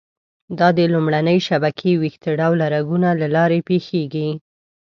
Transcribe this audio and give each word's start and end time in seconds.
دا 0.59 0.67
د 0.77 0.79
لومړنۍ 0.93 1.37
شبکې 1.47 1.91
ویښته 2.01 2.29
ډوله 2.39 2.65
رګونو 2.75 3.09
له 3.21 3.27
لارې 3.35 3.59
پېښېږي. 3.69 4.29